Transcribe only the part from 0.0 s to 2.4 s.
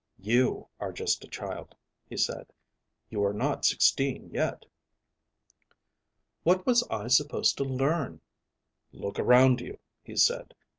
"You are just a child," he